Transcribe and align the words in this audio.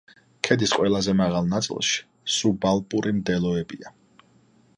ქედის 0.47 0.71
ყველაზე 0.77 1.15
მაღალ 1.19 1.51
ნაწილში 1.51 2.01
სუბალპური 2.37 3.17
მდელოებია. 3.19 3.95